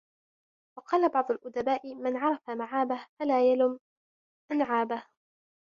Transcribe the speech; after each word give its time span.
وَقَالَ 0.77 1.09
بَعْضُ 1.09 1.31
الْأُدَبَاءِ 1.31 1.95
مَنْ 1.95 2.17
عَرَفَ 2.17 2.49
مَعَابَهُ 2.49 3.05
فَلَا 3.19 3.51
يَلُمْ 3.51 3.79
مَنْ 4.51 4.61
عَابَهُ 4.61 5.05